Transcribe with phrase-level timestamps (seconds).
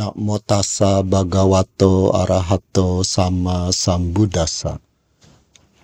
[0.00, 4.80] Namo tassa bhagavato arahato sama sambuddhasa.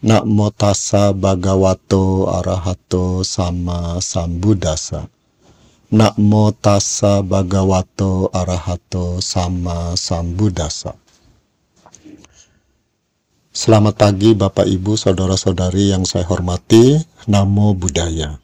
[0.01, 5.13] Namo tassa bhagavato arahato sama sambuddhasa.
[5.93, 10.97] Namo tassa bhagavato arahato sama sambuddhasa.
[13.53, 17.05] Selamat pagi Bapak Ibu Saudara-saudari yang saya hormati.
[17.29, 18.41] Namo Buddhaya.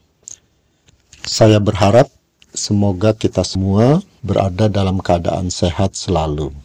[1.25, 2.13] Saya berharap
[2.53, 6.55] semoga kita semua berada dalam keadaan sehat selalu.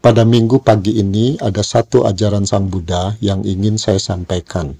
[0.00, 4.76] Pada minggu pagi ini ada satu ajaran Sang Buddha yang ingin saya sampaikan,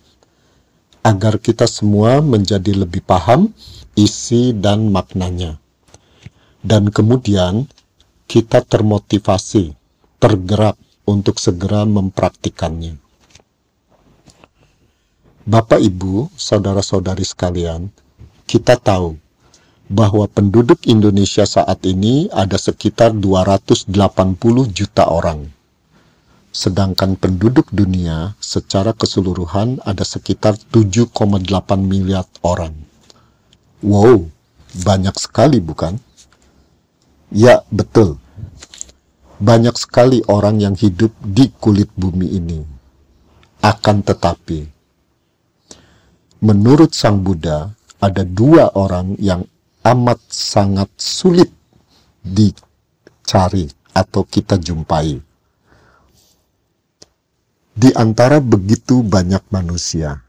[1.04, 3.52] agar kita semua menjadi lebih paham
[3.96, 5.60] isi dan maknanya.
[6.64, 7.68] Dan kemudian
[8.24, 9.76] kita termotivasi,
[10.16, 12.96] tergerak untuk segera mempraktikannya.
[15.45, 17.92] Bapak, Ibu, saudara-saudari sekalian,
[18.48, 19.20] kita tahu
[19.88, 23.93] bahwa penduduk Indonesia saat ini ada sekitar 280
[24.73, 25.52] juta orang.
[26.54, 31.10] Sedangkan penduduk dunia secara keseluruhan ada sekitar 7,8
[31.82, 32.73] miliar orang.
[33.82, 34.30] Wow,
[34.87, 35.98] banyak sekali bukan?
[37.35, 38.23] Ya, betul.
[39.43, 42.63] Banyak sekali orang yang hidup di kulit bumi ini.
[43.60, 44.63] Akan tetapi,
[46.38, 49.43] menurut Sang Buddha, ada dua orang yang
[49.85, 51.52] amat sangat sulit
[52.24, 55.21] dicari atau kita jumpai.
[57.74, 60.24] Di antara begitu banyak manusia.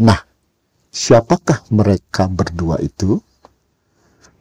[0.00, 0.24] Nah,
[0.88, 3.20] siapakah mereka berdua itu?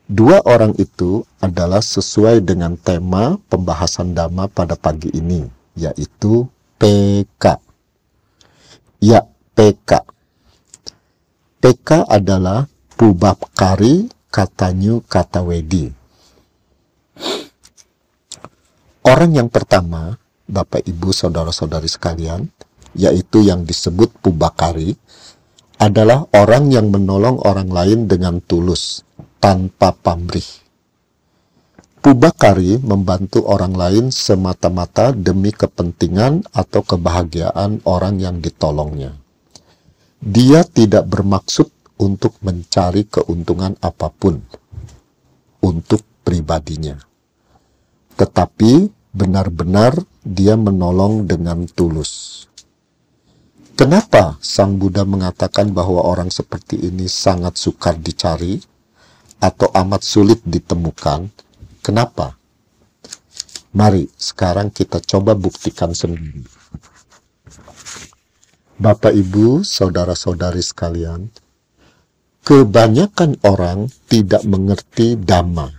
[0.08, 5.44] Dua orang itu adalah sesuai dengan tema pembahasan dhamma pada pagi ini,
[5.76, 6.48] yaitu
[6.80, 7.60] PK.
[9.02, 9.24] Ya,
[9.56, 9.92] PK.
[11.64, 12.71] PK adalah
[13.02, 15.90] Pubakari Katanyu Katawedi.
[19.02, 22.46] Orang yang pertama, Bapak Ibu Saudara-saudari sekalian,
[22.94, 24.94] yaitu yang disebut Pubakari,
[25.82, 29.02] adalah orang yang menolong orang lain dengan tulus,
[29.42, 30.46] tanpa pamrih.
[32.06, 39.18] Pubakari membantu orang lain semata-mata demi kepentingan atau kebahagiaan orang yang ditolongnya.
[40.22, 44.42] Dia tidak bermaksud untuk mencari keuntungan apa pun
[45.62, 46.98] untuk pribadinya.
[48.18, 52.46] Tetapi benar-benar dia menolong dengan tulus.
[53.78, 58.62] Kenapa Sang Buddha mengatakan bahwa orang seperti ini sangat sukar dicari
[59.42, 61.30] atau amat sulit ditemukan?
[61.82, 62.38] Kenapa?
[63.74, 66.46] Mari sekarang kita coba buktikan sendiri.
[68.82, 71.30] Bapak, Ibu, saudara-saudari sekalian,
[72.42, 75.70] kebanyakan orang tidak mengerti dhamma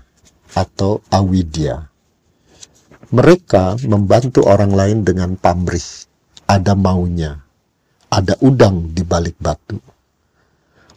[0.55, 1.91] atau awidya.
[3.13, 5.85] Mereka membantu orang lain dengan pamrih,
[6.47, 7.43] ada maunya,
[8.09, 9.77] ada udang di balik batu.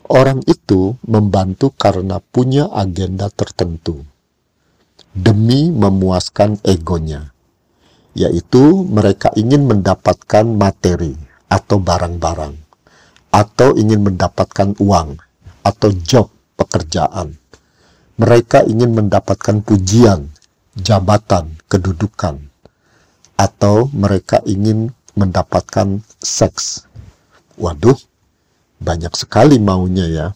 [0.05, 4.05] Orang itu membantu karena punya agenda tertentu,
[5.17, 7.33] demi memuaskan egonya,
[8.13, 11.17] yaitu mereka ingin mendapatkan materi
[11.49, 12.53] atau barang-barang,
[13.33, 15.25] atau ingin mendapatkan uang
[15.65, 17.33] atau job pekerjaan.
[18.21, 20.29] Mereka ingin mendapatkan pujian,
[20.77, 22.39] jabatan, kedudukan,
[23.35, 26.87] atau mereka ingin mendapatkan seks.
[27.59, 27.97] Waduh,
[28.79, 30.27] banyak sekali maunya ya.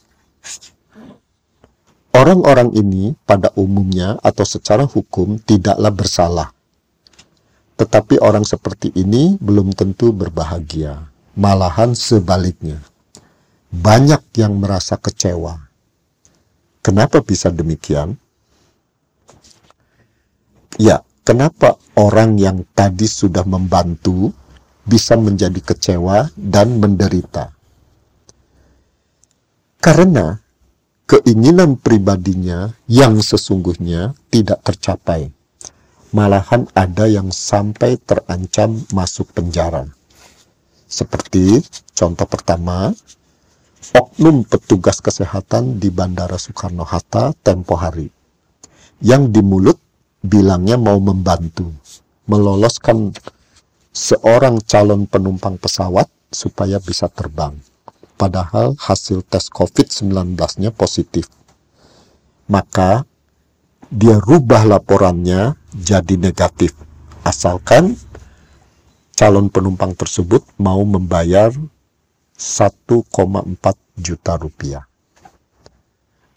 [2.09, 6.50] Orang-orang ini pada umumnya atau secara hukum tidaklah bersalah.
[7.79, 11.07] Tetapi orang seperti ini belum tentu berbahagia,
[11.39, 12.84] malahan sebaliknya
[13.69, 15.69] banyak yang merasa kecewa.
[16.81, 18.18] Kenapa bisa demikian?
[20.81, 24.33] Ya, kenapa orang yang tadi sudah membantu
[24.88, 27.54] bisa menjadi kecewa dan menderita?
[29.80, 30.39] Karena
[31.06, 35.30] keinginan pribadinya yang sesungguhnya tidak tercapai.
[36.10, 39.86] Malahan ada yang sampai terancam masuk penjara.
[40.89, 41.62] Seperti
[41.94, 42.98] contoh pertama,
[43.96, 48.12] oknum petugas kesehatan di Bandara Soekarno-Hatta tempo hari.
[49.00, 49.80] Yang di mulut
[50.20, 51.72] bilangnya mau membantu,
[52.28, 53.16] meloloskan
[53.96, 57.56] seorang calon penumpang pesawat supaya bisa terbang.
[58.20, 61.31] Padahal hasil tes COVID-19-nya positif.
[62.52, 63.08] Maka
[63.88, 66.76] dia rubah laporannya jadi negatif.
[67.24, 67.96] Asalkan
[69.16, 71.56] calon penumpang tersebut mau membayar
[72.39, 73.03] 1,4
[74.00, 74.88] juta rupiah.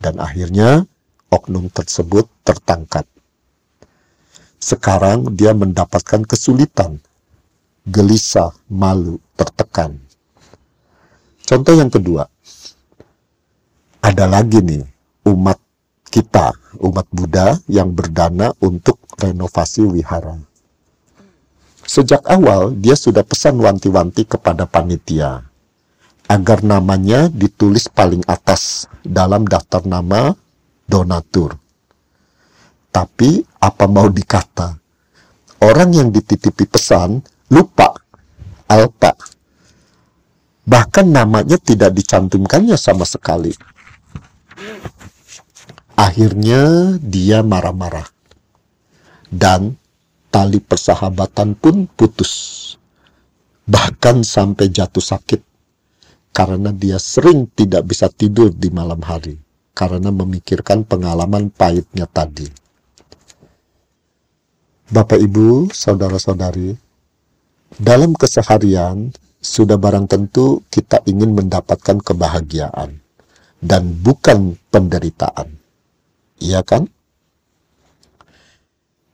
[0.03, 0.83] Dan akhirnya
[1.31, 3.07] oknum tersebut tertangkap.
[4.59, 6.99] Sekarang dia mendapatkan kesulitan,
[7.87, 9.95] gelisah, malu, tertekan.
[11.47, 12.27] Contoh yang kedua,
[14.03, 14.83] ada lagi nih
[15.31, 15.63] umat
[16.11, 16.51] kita,
[16.83, 20.35] umat Buddha yang berdana untuk renovasi wihara.
[21.87, 25.52] Sejak awal dia sudah pesan wanti-wanti kepada panitia
[26.33, 30.33] agar namanya ditulis paling atas dalam daftar nama
[30.89, 31.61] donatur.
[32.89, 34.81] Tapi apa mau dikata?
[35.61, 37.21] Orang yang dititipi pesan
[37.53, 37.93] lupa
[38.65, 39.13] alpa.
[40.65, 43.53] Bahkan namanya tidak dicantumkannya sama sekali.
[46.01, 48.09] Akhirnya dia marah-marah.
[49.29, 49.77] Dan
[50.33, 52.33] tali persahabatan pun putus.
[53.69, 55.52] Bahkan sampai jatuh sakit.
[56.33, 59.37] Karena dia sering tidak bisa tidur di malam hari.
[59.73, 62.49] Karena memikirkan pengalaman pahitnya tadi.
[64.93, 66.77] Bapak, Ibu, saudara-saudari,
[67.81, 69.09] dalam keseharian
[69.41, 73.01] sudah barang tentu kita ingin mendapatkan kebahagiaan
[73.63, 75.57] dan bukan penderitaan.
[76.43, 76.91] Iya kan?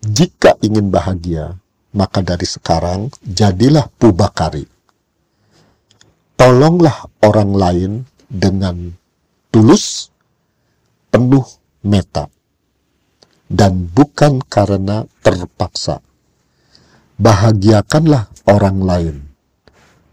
[0.03, 1.59] Jika ingin bahagia,
[1.93, 4.65] maka dari sekarang jadilah pubakari.
[6.39, 7.93] Tolonglah orang lain
[8.31, 8.95] dengan
[9.51, 10.15] tulus,
[11.11, 11.43] penuh
[11.83, 12.31] meta
[13.49, 16.05] dan bukan karena terpaksa.
[17.19, 19.17] Bahagiakanlah orang lain.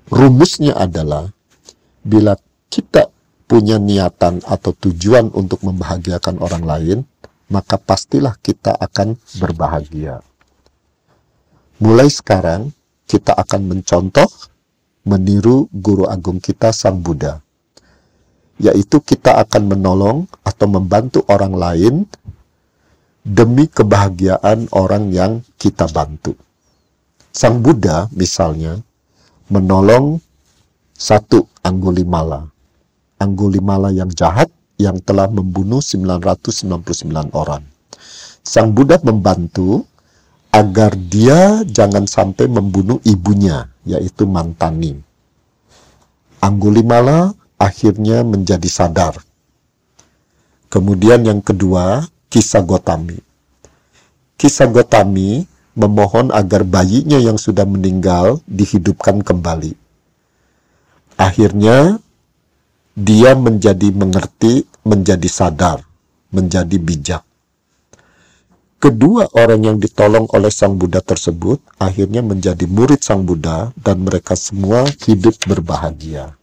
[0.09, 1.29] Rumusnya adalah
[2.01, 2.33] bila
[2.73, 3.11] kita
[3.45, 6.97] punya niatan atau tujuan untuk membahagiakan orang lain,
[7.53, 10.25] maka pastilah kita akan berbahagia.
[11.77, 12.73] Mulai sekarang,
[13.05, 14.25] kita akan mencontoh,
[15.05, 17.39] meniru guru agung kita Sang Buddha,
[18.57, 21.95] yaitu kita akan menolong atau membantu orang lain
[23.21, 26.33] demi kebahagiaan orang yang kita bantu.
[27.29, 28.81] Sang Buddha misalnya
[29.49, 30.17] menolong
[30.97, 32.47] satu Anggulimala.
[33.17, 37.63] Anggulimala yang jahat yang telah membunuh 999 orang.
[38.45, 39.81] Sang Buddha membantu
[40.55, 44.95] agar dia jangan sampai membunuh ibunya, yaitu Mantani.
[46.39, 49.19] Anggulimala akhirnya menjadi sadar.
[50.71, 53.19] Kemudian yang kedua, kisah Gotami.
[54.39, 55.43] Kisah Gotami
[55.75, 59.75] memohon agar bayinya yang sudah meninggal dihidupkan kembali.
[61.19, 61.99] Akhirnya,
[62.95, 65.83] dia menjadi mengerti, menjadi sadar,
[66.31, 67.23] menjadi bijak.
[68.75, 74.35] Kedua orang yang ditolong oleh Sang Buddha tersebut akhirnya menjadi murid Sang Buddha dan mereka
[74.35, 76.35] semua hidup berbahagia.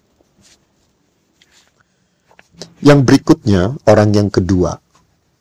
[2.82, 4.82] Yang berikutnya, orang yang kedua,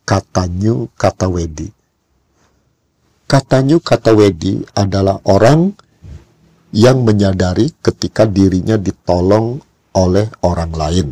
[0.06, 1.74] Katanyu Katawedi.
[3.26, 5.74] Katanyu Katawedi adalah orang
[6.76, 9.58] yang menyadari ketika dirinya ditolong
[9.96, 11.08] oleh orang lain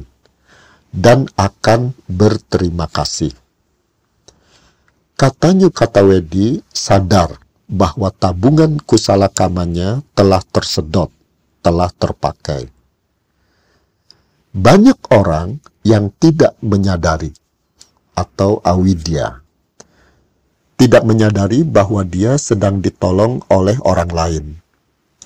[0.93, 3.31] dan akan berterima kasih.
[5.19, 11.11] Katanyu Katawedi sadar bahwa tabungan kusala kamanya telah tersedot,
[11.59, 12.71] telah terpakai.
[14.55, 17.35] Banyak orang yang tidak menyadari
[18.15, 19.43] atau awidya.
[20.79, 24.45] Tidak menyadari bahwa dia sedang ditolong oleh orang lain.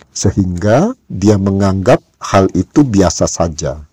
[0.09, 3.85] Sehingga dia menganggap hal itu biasa saja.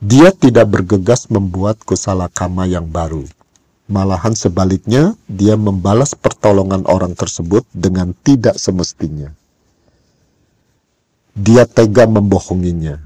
[0.00, 3.28] Dia tidak bergegas membuat kusala kama yang baru.
[3.94, 9.30] Malahan sebaliknya, dia membalas pertolongan orang tersebut dengan tidak semestinya.
[11.38, 12.98] Dia tega membohonginya.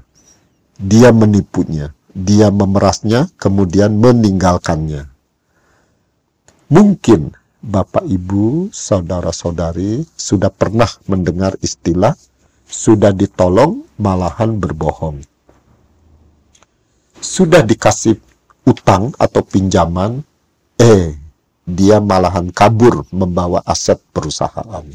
[0.81, 5.07] Dia menipunya dia memerasnya, kemudian meninggalkannya.
[6.69, 12.15] Mungkin Bapak, Ibu, saudara-saudari sudah pernah mendengar istilah
[12.63, 15.19] sudah ditolong malahan berbohong.
[17.19, 18.15] Sudah dikasih
[18.63, 20.23] utang atau pinjaman,
[20.79, 21.13] eh,
[21.67, 24.87] dia malahan kabur membawa aset perusahaan.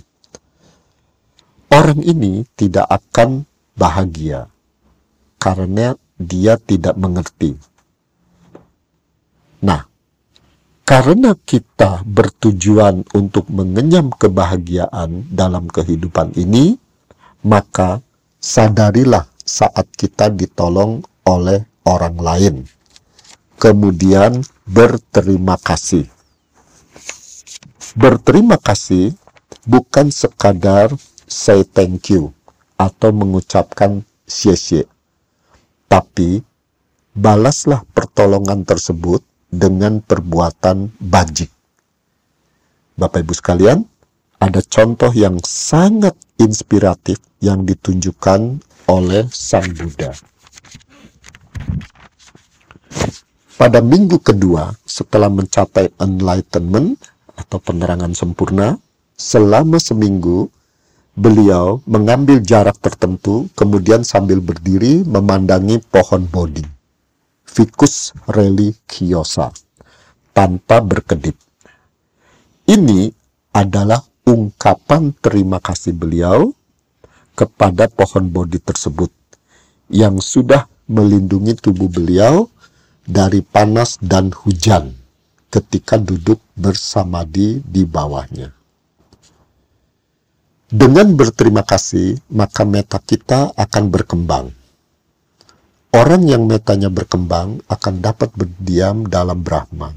[1.71, 3.45] Orang ini tidak akan
[3.77, 4.49] bahagia
[5.39, 7.59] karena dia tidak mengerti.
[9.65, 9.85] Nah,
[10.85, 16.77] karena kita bertujuan untuk mengenyam kebahagiaan dalam kehidupan ini,
[17.43, 18.05] maka
[18.39, 22.55] sadarilah saat kita ditolong oleh orang lain.
[23.57, 26.09] Kemudian berterima kasih.
[27.95, 29.15] Berterima kasih
[29.65, 30.93] bukan sekadar
[31.25, 32.35] say thank you
[32.75, 34.85] atau mengucapkan xie
[35.87, 36.43] tapi
[37.15, 41.55] balaslah pertolongan tersebut dengan perbuatan bajik.
[42.99, 43.87] Bapak Ibu sekalian,
[44.43, 48.59] ada contoh yang sangat inspiratif yang ditunjukkan
[48.91, 50.11] oleh Sang Buddha.
[53.55, 56.99] Pada minggu kedua setelah mencapai enlightenment
[57.39, 58.75] atau penerangan sempurna,
[59.15, 60.51] selama seminggu
[61.15, 66.67] beliau mengambil jarak tertentu, kemudian sambil berdiri memandangi pohon bodhi,
[67.47, 69.55] Ficus religiosa,
[70.35, 71.39] tanpa berkedip.
[72.67, 73.15] Ini
[73.55, 76.51] adalah ungkapan terima kasih beliau
[77.39, 79.15] kepada pohon bodhi tersebut
[79.87, 82.51] yang sudah melindungi tubuh beliau
[83.05, 84.97] dari panas dan hujan
[85.53, 88.51] ketika duduk bersamadi di bawahnya.
[90.75, 94.51] Dengan berterima kasih, maka meta kita akan berkembang.
[95.95, 99.95] Orang yang metanya berkembang akan dapat berdiam dalam Brahma.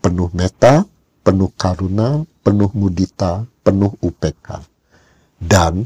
[0.00, 0.88] Penuh meta,
[1.20, 4.64] penuh karuna, penuh mudita, penuh UPK.
[5.36, 5.84] Dan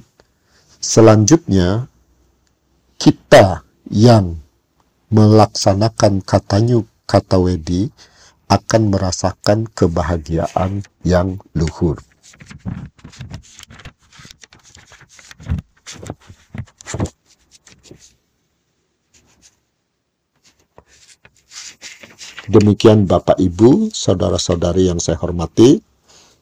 [0.79, 1.91] selanjutnya,
[3.03, 4.39] kita yang
[5.11, 7.95] melaksanakan katanyu kata wedi
[8.47, 11.99] akan merasakan kebahagiaan yang luhur.
[22.47, 25.83] Demikian Bapak Ibu, saudara-saudari yang saya hormati,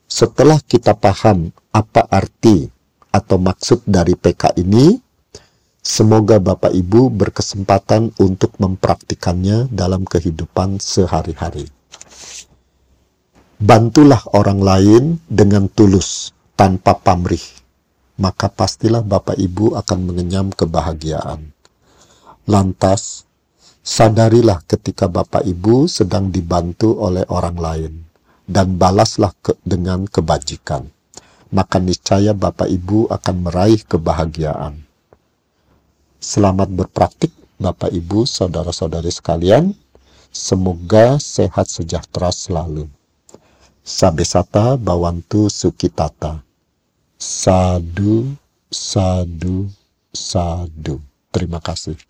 [0.05, 2.69] setelah kita paham apa arti
[3.09, 5.01] atau maksud dari PK ini,
[5.85, 11.69] semoga Bapak Ibu berkesempatan untuk mempraktikannya dalam kehidupan sehari-hari.
[13.61, 17.45] Bantulah orang lain dengan tulus, tanpa pamrih,
[18.19, 21.55] maka pastilah Bapak Ibu akan mengenyam kebahagiaan.
[22.51, 23.25] Lantas,
[23.85, 27.95] sadarilah ketika Bapak Ibu sedang dibantu oleh orang lain,
[28.45, 30.89] dan balaslah ke, dengan kebajikan.
[31.55, 34.83] Maka niscaya Bapak Ibu akan meraih kebahagiaan.
[36.25, 37.29] Selamat berpraktik
[37.61, 39.77] Bapak Ibu, saudara-saudari sekalian.
[40.33, 42.89] Semoga sehat sejahtera selalu.
[43.85, 46.41] Sabesata Bawantu Sukitata.
[47.21, 48.33] Sadu,
[48.73, 49.69] sadu,
[50.17, 50.97] sadu.
[51.29, 52.01] Terima kasih.